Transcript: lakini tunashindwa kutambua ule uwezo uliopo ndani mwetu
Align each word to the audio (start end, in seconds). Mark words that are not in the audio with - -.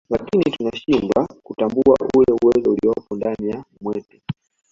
lakini 0.09 0.43
tunashindwa 0.51 1.27
kutambua 1.43 1.97
ule 2.17 2.33
uwezo 2.43 2.71
uliopo 2.71 3.15
ndani 3.15 3.55
mwetu 3.81 4.17